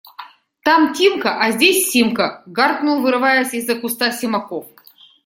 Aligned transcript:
–Там 0.63 0.93
Тимка, 0.95 1.29
а 1.39 1.51
здесь 1.51 1.91
Симка!– 1.91 2.41
гаркнул, 2.47 3.01
вырываясь 3.01 3.53
из-за 3.53 3.75
куста, 3.75 4.11
Симаков. 4.11 4.65